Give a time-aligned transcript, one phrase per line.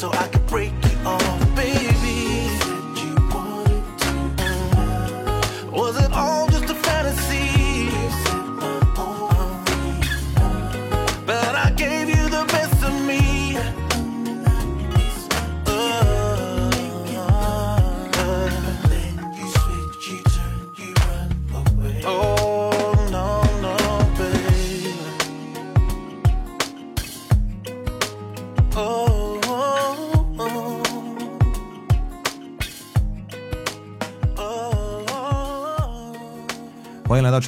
[0.00, 0.37] 欢迎来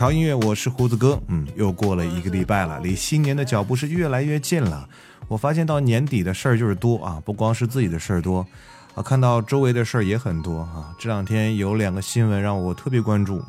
[0.00, 1.20] 潮音乐，我是胡子哥。
[1.26, 4.88] 嗯，又过了一个礼拜了，离新年的脚步是越来越近了。
[5.28, 8.46] 我发现到年底的事儿就是多啊，不光是自己的事儿多，
[8.94, 10.88] 啊，看到周围的事儿也很多啊。
[10.98, 13.44] 这两天有两个新闻让我特别关注，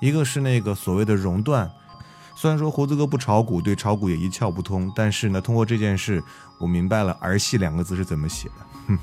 [0.00, 1.70] 一个是那个所谓的熔断。
[2.34, 6.24] 虽然说胡子哥不炒股，对炒股也一窍不通，但是呢，通过这件事，
[6.56, 8.96] 我明白了“儿戏”两个字是怎么写的。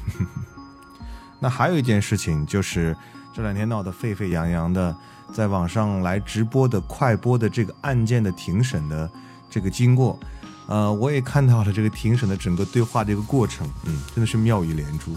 [1.39, 2.97] 那还有一件事情就是
[3.31, 4.97] 这两天闹得沸沸扬扬的，
[5.33, 9.09] 在网上来直播的快播的这个案件的庭审的
[9.49, 10.19] 这个经过，
[10.67, 15.15] 呃，我也看到了这个庭审的整个对话的一个过程，嗯，真的是妙语连珠。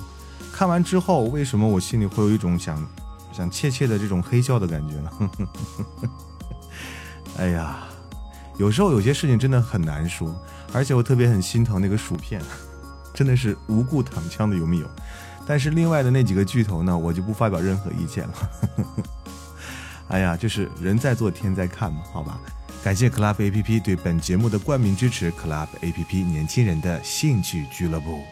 [0.52, 2.86] 看完之后，为什么我心里会有一种想
[3.32, 5.10] 想切切的这种黑笑的感觉呢？
[7.38, 7.78] 哎呀，
[8.58, 10.34] 有时候有些事情真的很难说，
[10.72, 12.40] 而且我特别很心疼那个薯片，
[13.14, 14.86] 真的是无故躺枪的有没有？
[15.46, 18.34] 但是另外的那几个巨头呢，我就不发表任何意见了。
[20.12, 22.38] 哎呀，就是人在做天在看嘛，好吧。
[22.84, 28.22] 感谢 Club A P P 对本节目的冠名支持，Club A P P 年轻人的兴趣俱乐部。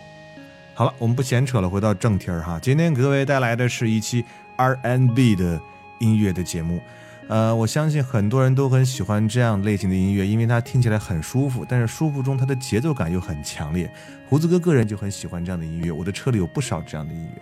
[0.74, 2.60] 好了，我们不闲扯了，回到正题儿哈。
[2.60, 4.22] 今天各位带来的是一期
[4.56, 5.58] R N B 的
[6.00, 6.82] 音乐的节目。
[7.30, 13.88] 呃，我相信很多人都很喜欢这样类型的音乐，因为它听起来很舒服，但是舒服中它的节奏感又很强烈。
[14.28, 17.40] 胡子哥个人就很喜欢这样的音乐，我的车里有不少这样的音乐。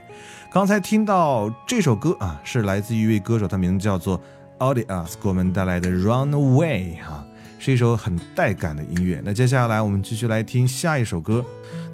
[0.53, 4.21] 刚才听到这首歌啊，是来自一位歌手，他名字叫做
[4.59, 7.27] Audius，给我们带来的 Runaway 哈，
[7.59, 9.23] 是一首很带感的音乐。
[9.25, 11.43] 那接下来我们继续来听下一首歌。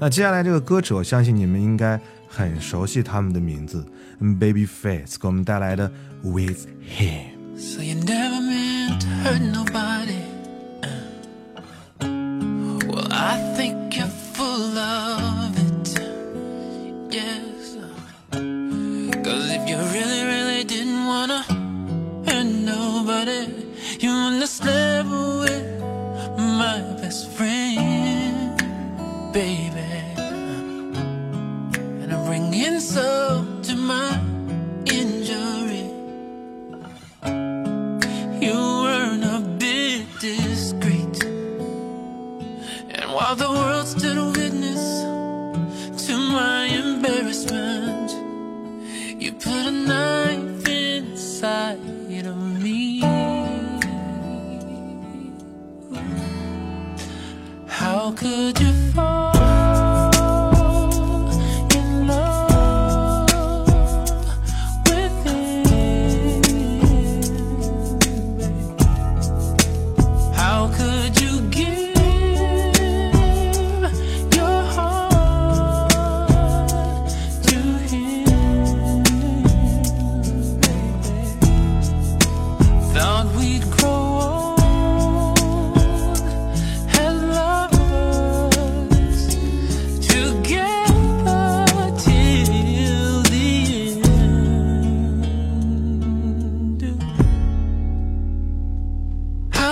[0.01, 3.87] 那接下来这个歌手，相信你们应该很熟悉他们的名字
[4.21, 5.89] ，Babyface，给我们带来的
[6.25, 6.67] With
[6.99, 7.34] Him。
[7.57, 10.23] So you never meant to hurt nobody.
[10.83, 10.89] Uh.
[12.89, 15.89] Well, I think you're full of it.
[17.15, 17.77] Yes.
[17.77, 18.41] Uh.
[19.23, 20.14] Cause if you really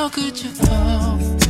[0.03, 1.42] How could you fall?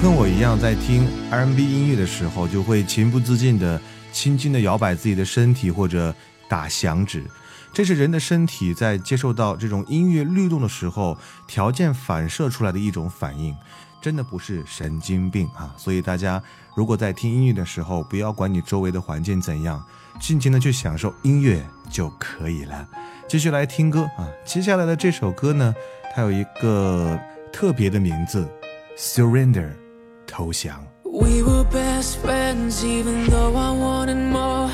[0.00, 3.80] 跟我一样，在听 R&B 音乐的时候，就会情不自禁地
[4.12, 6.14] 轻轻地摇摆自己的身体，或者
[6.48, 7.24] 打响指。
[7.72, 13.54] 这是人的身体在接受到这种音乐律动的时候，条件反射出来的一种反应，
[14.00, 15.74] 真的不是神经病啊！
[15.76, 16.40] 所以大家
[16.76, 19.84] 如果在听音乐的时候，不要管你周围的环境怎样，
[20.20, 22.88] 尽情的去享受音乐就可以了。
[23.28, 25.74] 继续来听歌啊，接下来的这首歌呢，
[26.14, 27.18] 它有一个
[27.52, 28.48] 特别的名字
[28.96, 29.70] ，Surrender，
[30.28, 30.86] 投降。
[31.04, 34.70] We were best friends, even though I wanted more.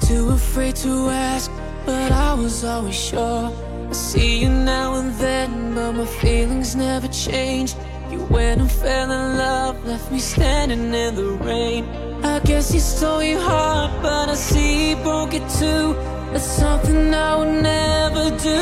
[0.00, 1.50] Too afraid to ask,
[1.84, 3.52] but I was always sure.
[3.88, 7.74] I see you now and then, but my feelings never change.
[8.10, 11.84] You went and fell in love, left me standing in the rain.
[12.24, 15.94] I guess you stole your heart, but I see you broke it too.
[16.32, 18.60] That's something I would never do.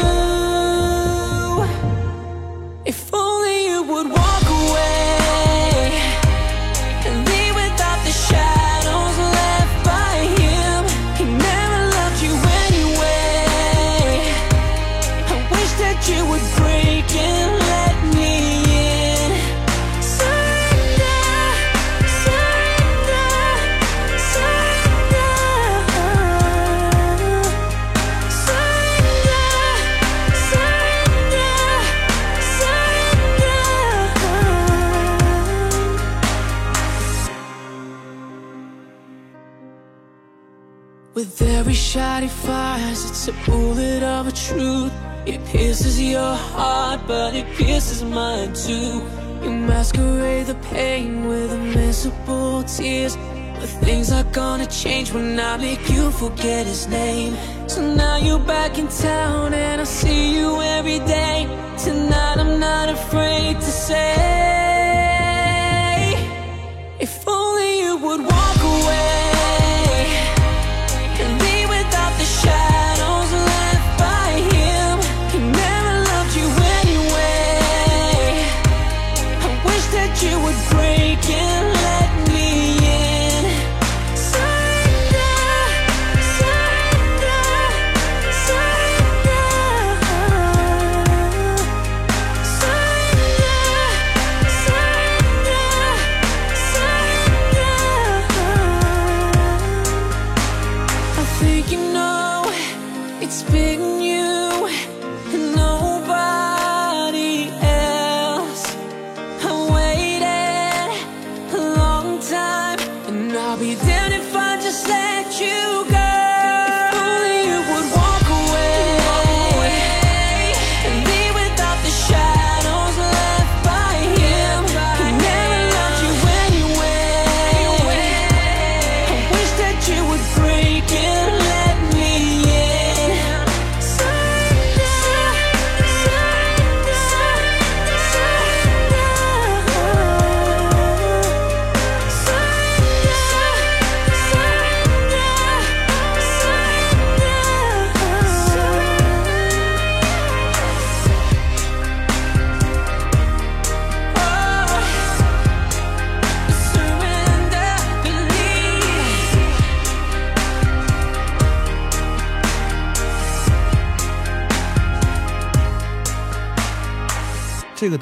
[2.85, 4.54] If only you would walk away
[42.35, 44.93] fires, it's a bullet of a truth.
[45.27, 49.03] It pierces your heart, but it pierces mine too.
[49.43, 53.17] You masquerade the pain with invisible tears.
[53.61, 57.35] But things are gonna change when I make you forget his name.
[57.67, 61.47] So now you're back in town and I see you every day.
[61.79, 64.15] Tonight I'm not afraid to say,
[67.01, 67.27] if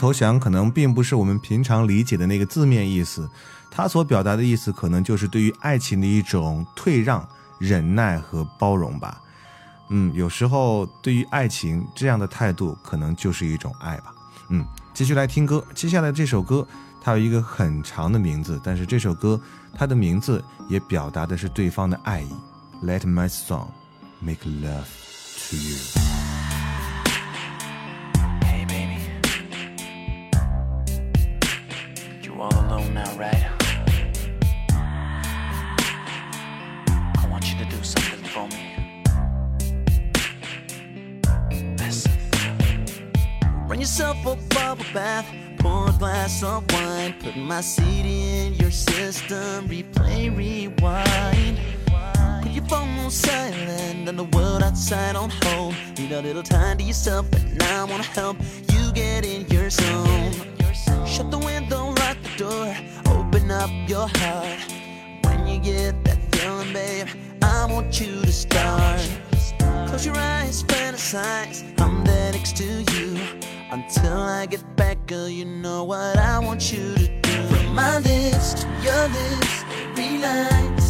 [0.03, 3.31] 投降可能并不是我们平常理解的那个字面意思，
[3.71, 7.25] 它所表达的意思可能就是对于爱情的一种退让、
[7.61, 9.23] 忍耐和包容吧。
[9.91, 14.13] 嗯，有时候对于爱情这样的态度，可能就是一种爱吧。
[14.49, 16.67] 嗯，继续来听歌，接下来这首歌
[17.01, 19.41] 它有一个很长的名字，但是这首歌
[19.73, 22.35] 它的名字也表达的是对方的爱意。
[22.83, 23.69] Let my song
[24.19, 24.83] make love
[25.49, 26.02] to you。
[44.93, 45.27] Bath,
[45.59, 51.59] pour glass of wine, put my CD in your system, replay, rewind.
[52.43, 55.75] Put your phone on silent and the world outside on hold.
[55.99, 58.37] Need a little time to yourself, and I wanna help
[58.73, 60.33] you get in your zone.
[61.07, 62.77] Shut the window, lock the door,
[63.15, 64.61] open up your heart.
[65.25, 67.09] When you get that feeling, babe,
[67.43, 69.01] I want you to start.
[69.89, 71.65] Close your eyes, fantasize.
[71.81, 73.19] I'm there next to you.
[73.73, 77.43] Until I get back, girl, you know what I want you to do.
[77.47, 79.65] From my list to your list,
[79.97, 80.82] relax.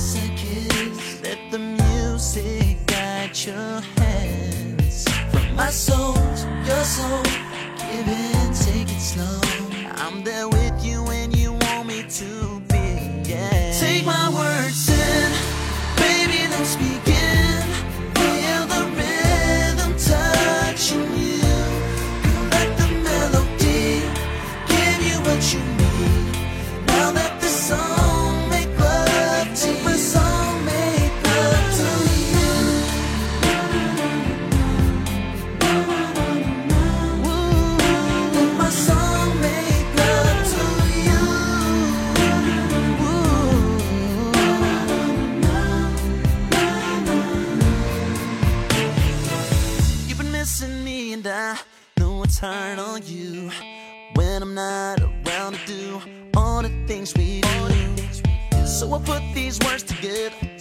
[58.92, 60.51] We'll put these words together.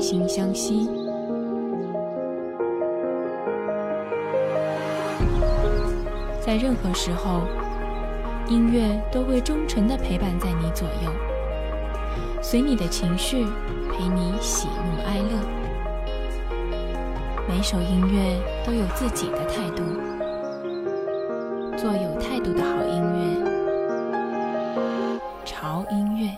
[0.00, 0.88] 惺相惜，
[6.40, 7.42] 在任何时候，
[8.48, 11.10] 音乐都会忠诚的陪伴在你左右，
[12.42, 13.44] 随你的情绪，
[13.90, 15.38] 陪你喜怒哀乐。
[17.48, 19.82] 每首音乐都有自己的态度，
[21.76, 23.52] 做有态度的好音乐。
[25.44, 26.30] 潮音乐，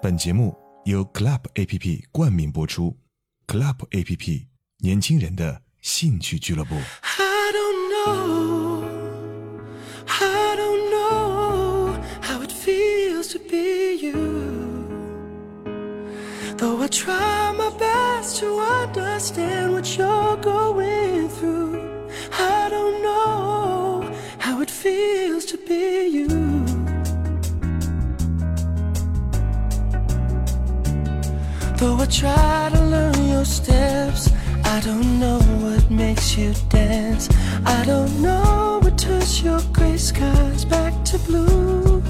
[0.00, 0.54] 本节目。
[0.84, 2.96] 由 Club A P P 冠名播出。
[3.46, 4.46] Club A P P
[4.78, 6.74] 年轻人的兴趣俱乐部。
[6.74, 8.62] I don't know.
[16.58, 21.80] Though I try my best to understand what you're going through,
[22.30, 25.21] I don't know how it feels.
[32.22, 34.30] try to learn your steps.
[34.64, 37.28] I don't know what makes you dance.
[37.66, 42.00] I don't know what turns your gray skies back to blue.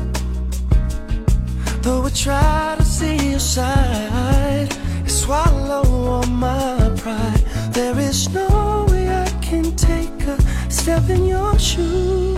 [1.81, 4.68] Though I try to see your side,
[5.03, 7.42] you swallow all my pride.
[7.72, 10.37] There is no way I can take a
[10.70, 12.37] step in your shoes.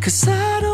[0.00, 0.71] Cause I don't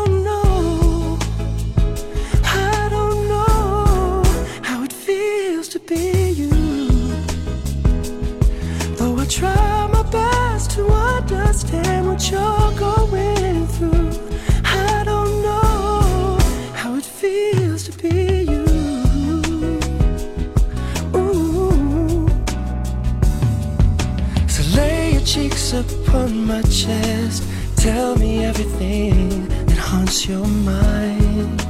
[26.49, 27.43] my chest.
[27.75, 31.61] Tell me everything that haunts your mind.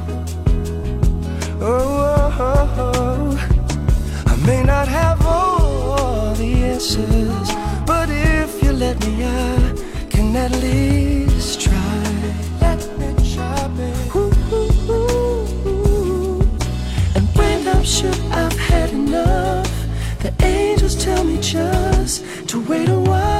[1.60, 7.48] Oh, oh, oh, I may not have all the answers,
[7.84, 12.02] but if you let me, I can at least try.
[12.62, 14.16] Let me try, babe.
[14.16, 14.88] Ooh, ooh,
[15.68, 16.40] ooh,
[17.16, 19.70] and when I'm sure I've had enough,
[20.20, 23.39] the angels tell me just to wait a while.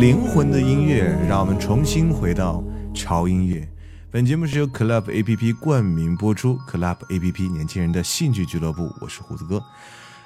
[0.00, 3.68] 灵魂的音乐让我们重新回到潮音乐。
[4.10, 9.62] 本节目是由 club app 冠名播出 club app 年轻人的兴趣俱乐部我是胡子哥。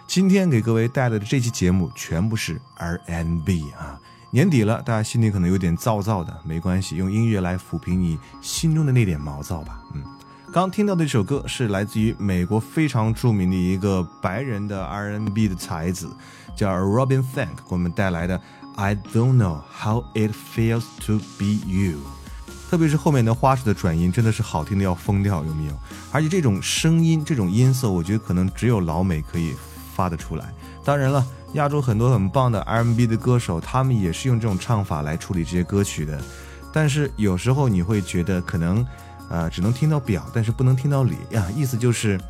[0.06, 3.98] 今天给各位带来的这期节目全部是 rnb 啊。
[4.30, 9.82] 年底了大家心里可能有点燥燥的没关系用音乐来抚平你心中的那点毛躁吧。
[9.92, 10.04] 嗯。
[10.52, 16.08] 刚听到的一首歌是来自于美国非常著名的一个白人的 rnb 的才子
[16.54, 18.40] 叫 robin Thank，给我们带来的
[18.76, 21.98] I Don't Know How It Feels to Be You。
[22.70, 25.78] 特别是后面的花式的转音，真的是好听的要疯掉，有没有？
[26.12, 29.54] 而且这种声音、这种音色，我觉得可能只有老美可以
[29.94, 30.52] 发得出来。
[30.84, 31.24] 当然了。
[31.54, 36.20] 亚洲很多很棒的 R&B 的歌手，他们也是用这种唱法来处理这些歌曲的。
[36.72, 38.84] 但是有时候你会觉得可能，
[39.30, 41.46] 呃，只能听到表，但是不能听到里呀。
[41.54, 42.20] 意思就是，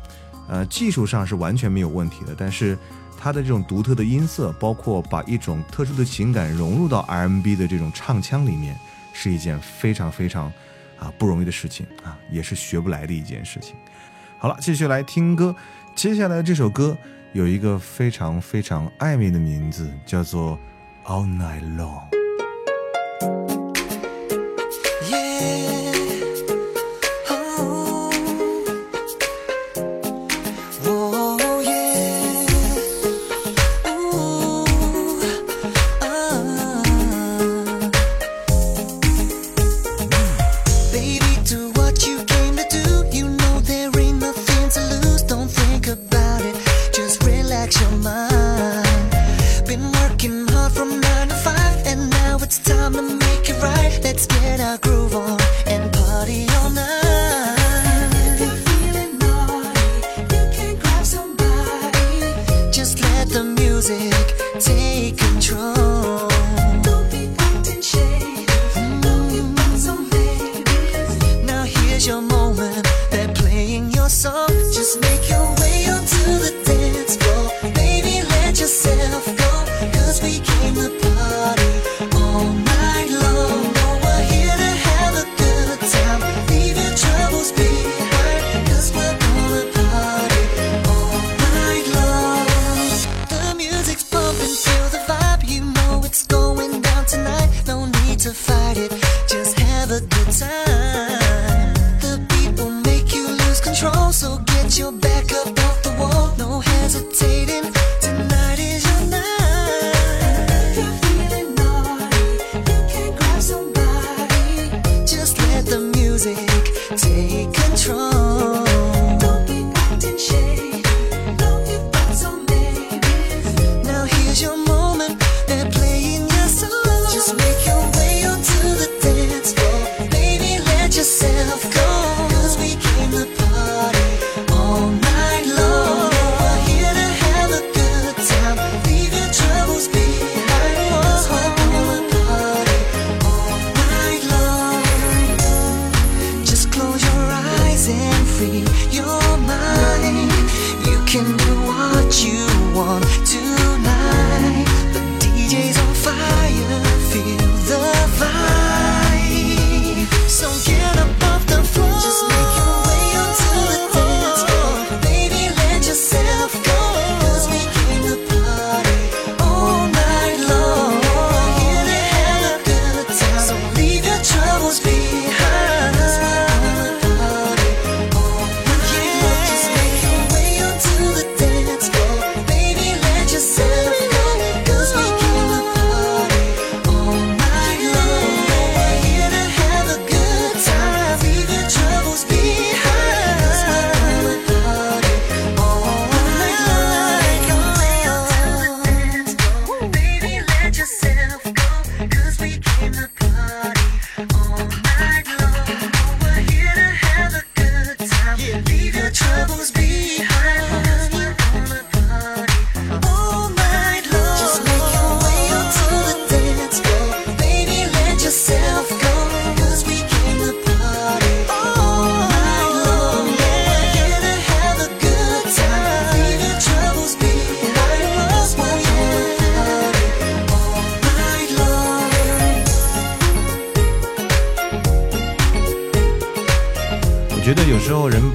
[0.47, 2.77] 呃，技术上是完全没有问题的，但是
[3.17, 8.77] 它的这种独特的音色，包括把一种特殊的情感融入到 R&B 的这种唱腔里面，
[9.13, 10.51] 是一件非常非常
[10.99, 13.75] 啊不容易的事情啊，也是学不来的一件事情。
[14.37, 15.55] 好了，继续来听歌，
[15.95, 16.97] 接下来这首歌。
[17.33, 20.57] 有一个非常非常暧昧的名字，叫做
[21.09, 22.09] 《All Night Long》。
[63.81, 65.13] 觉得
[65.51, 66.34] 有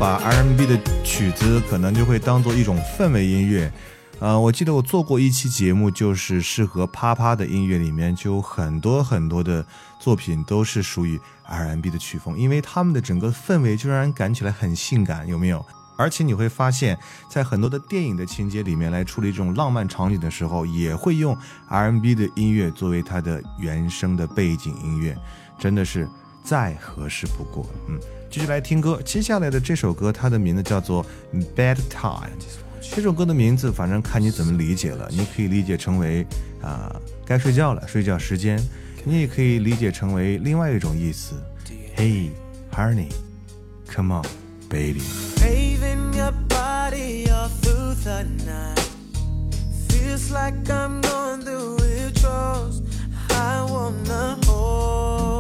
[0.01, 3.71] 把 R&B 的曲子可能就会当做一种氛围音乐，
[4.19, 9.63] 呃，我记得我做过一期节目，就是适合啪啪的音乐，里面就有很多很多的
[10.01, 15.63] 作品都是属于 R&B 的曲风，因为他们的整个氛围就让人感起来很性感，有没有？
[15.99, 21.37] 而且你会发现在很多的电影的情节里面来处理这种浪漫场景的时候，也会用
[21.69, 25.15] R&B 的音乐作为它的原声的背景音乐，
[25.59, 26.09] 真的是
[26.43, 27.67] 再合适不过。
[27.87, 31.05] 嗯，继续来听歌，接下来的这首歌，它的名字叫做
[31.57, 32.31] 《Bad Time》。
[32.95, 35.09] 这首歌的名字，反正看你怎么理解了。
[35.11, 36.25] 你可以理解成为
[36.62, 36.95] 啊、
[37.27, 38.57] 该睡觉了，睡觉时间；
[39.05, 41.35] 你也可以理解成为另外一种意思。
[41.97, 42.31] Hey,
[42.73, 43.11] honey,
[43.93, 44.25] come on,
[44.69, 45.03] baby。
[45.35, 48.79] Craving your body all through the night.
[49.88, 52.81] Feels like I'm going through withdrawals.
[53.29, 55.39] I wanna hold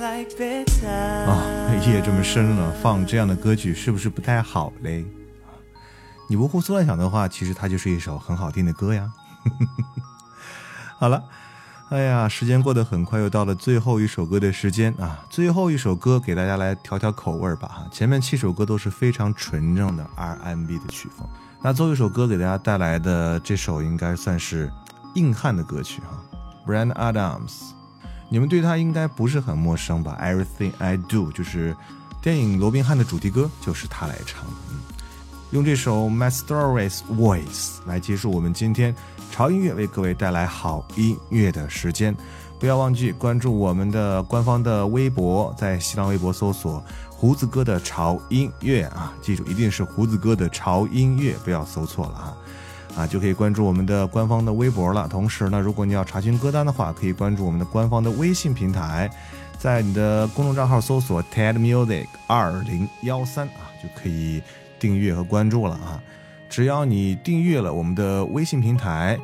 [0.00, 5.04] 啊， 夜这么深了，放这样的歌曲是不是不太好嘞？
[6.26, 9.12] 你不胡思乱想的话，其实它就是一首很好听的歌呀。
[10.98, 11.22] 好了，
[11.90, 15.22] 哎呀，时间过得很快，又到了最后一首歌的时间啊！
[15.28, 17.86] 最后一首歌给大家来调调口味吧哈。
[17.92, 21.28] 前面七首歌都是非常纯正的 R&B 的曲风，
[21.60, 24.72] 那最后一首歌给大家带来的这首应该算是
[25.14, 26.22] 硬汉的歌曲哈
[26.66, 27.72] ，Brand Adams。
[28.32, 31.76] 你们对他应该不是很陌生吧？Everything I Do 就是
[32.22, 34.52] 电影《罗宾汉》的主题歌，就是他来唱的。
[34.70, 34.78] 嗯，
[35.50, 38.94] 用这首 My Stories Voice 来结束我们今天
[39.32, 42.16] 潮音乐为各位带来好音乐的时间。
[42.60, 52.36] 不要忘记关注我们的官方的微博，在新浪微博搜索“胡子哥的潮音乐”啊，记住一定是胡子哥的潮音乐，不要搜错了啊。
[52.96, 55.08] 啊，就可以关注我们的官方的微博了。
[55.08, 59.10] 同时呢，如果你要查询歌单的话，可以关注我们的官方的微信平台，
[59.58, 64.42] 在你的公众账号搜索 TED Music 二零幺三啊，就可以
[64.78, 66.02] 订阅和关注了啊。
[66.48, 69.18] 只要你订阅了我们的微信平台，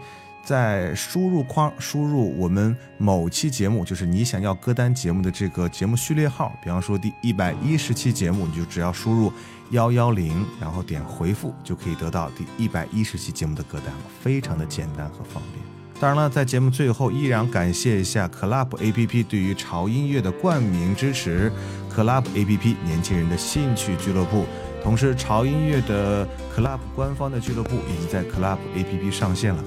[0.46, 9.32] 在输入框输入我们某期节目，就是你想要歌单节目的这个节目序列号，比方说第一百一十期节目，你就只要输入
[9.72, 15.64] 幺幺零，然后点回复，就可以得到第一百一十期节目的歌单了，非常的简单和方便。
[15.98, 21.50] 当然了，在节目最后，依然感谢一下 Club APP 对于潮音乐的冠名支持。
[21.92, 24.44] Club APP 年轻人的兴趣俱乐部，
[24.82, 29.64] 同时潮音乐的 Club 官方的俱乐部已经在 Club APP 上线了，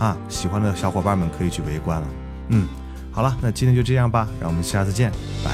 [0.00, 2.06] 啊，喜欢的小伙伴们可以去围观了。
[2.48, 2.66] 嗯，
[3.12, 5.12] 好了，那今天就这样吧，让我们下次见，
[5.44, 5.52] 拜。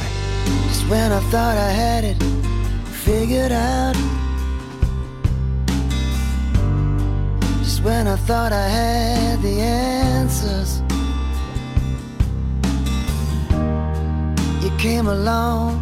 [14.62, 15.80] You came along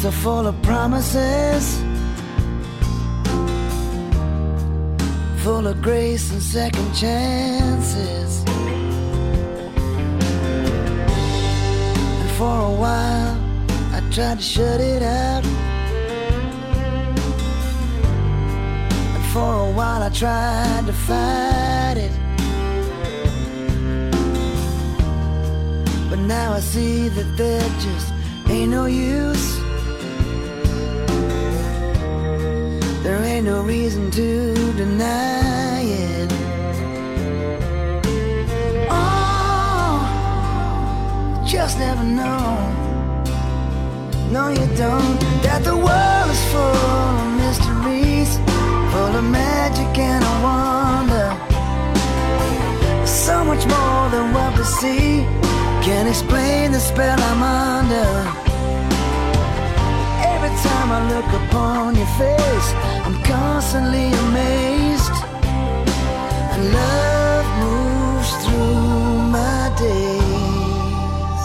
[0.00, 1.91] so full of promises.
[5.42, 8.44] Full of grace and second chances.
[12.20, 13.36] And for a while,
[13.92, 15.44] I tried to shut it out.
[19.14, 22.12] And for a while I tried to fight it.
[26.08, 28.12] But now I see that there just
[28.48, 29.31] ain't no use.
[33.42, 36.32] No reason to deny it.
[38.88, 39.98] Oh,
[41.44, 42.68] just never know.
[44.30, 45.18] No, you don't.
[45.42, 48.38] That the world is full of mysteries,
[48.92, 51.28] full of magic and a wonder.
[53.04, 55.26] So much more than what we see.
[55.82, 58.41] Can't explain the spell I'm under.
[60.94, 62.68] I look upon your face,
[63.06, 65.16] I'm constantly amazed.
[66.52, 71.44] And love moves through my days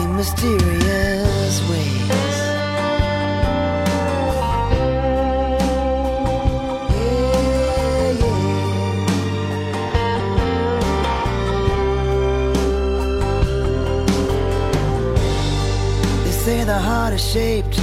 [0.00, 1.96] in mysterious ways.
[16.68, 17.80] The heart is shaped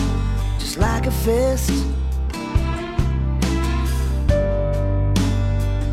[1.05, 1.71] like a fist.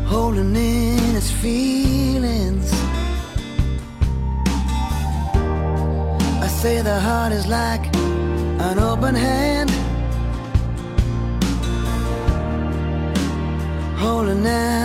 [0.05, 2.71] Holding in its feelings.
[6.41, 9.71] I say the heart is like an open hand.
[13.97, 14.82] Holding out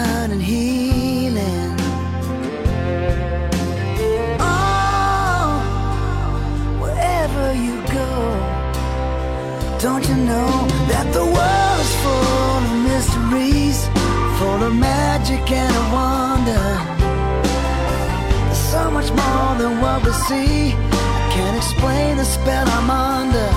[19.80, 20.72] what we see.
[20.72, 23.50] I can't explain the spell I'm under.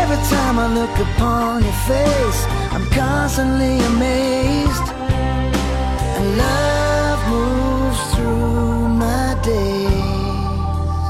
[0.00, 2.40] Every time I look upon your face,
[2.74, 4.88] I'm constantly amazed.
[6.16, 11.04] And love moves through my days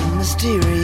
[0.00, 0.77] in mysterious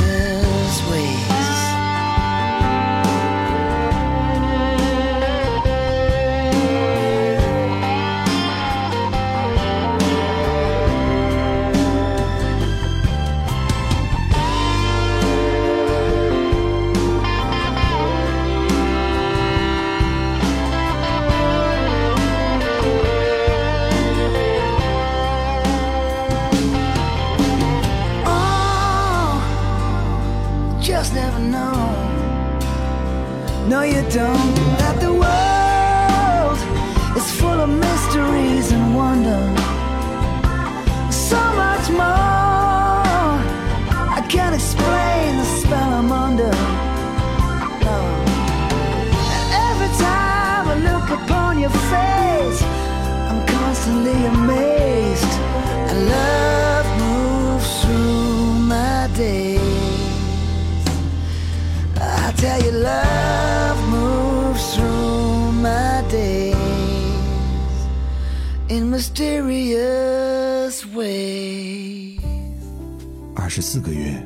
[73.57, 74.21] 十四个月，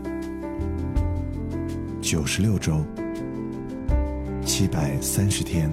[2.01, 2.83] 九十六周，
[4.43, 5.70] 七百三十天，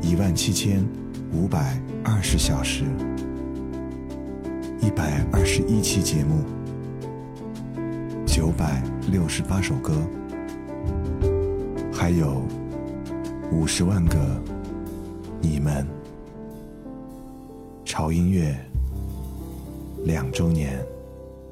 [0.00, 0.82] 一万七千
[1.30, 2.84] 五百二十小时，
[4.80, 6.42] 一百二十一期节目，
[8.24, 8.82] 九百
[9.12, 9.92] 六十八首歌，
[11.92, 12.42] 还有
[13.52, 14.42] 五十万个
[15.42, 15.86] 你们。
[17.84, 18.58] 潮音乐
[20.02, 20.82] 两周年。